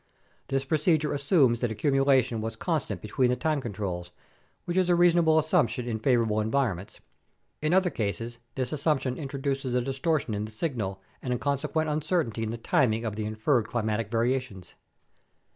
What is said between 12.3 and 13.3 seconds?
in the timing of the